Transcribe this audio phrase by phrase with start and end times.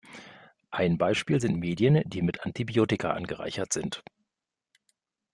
[0.71, 4.03] Ein Beispiel sind Medien, die mit Antibiotika angereichert sind.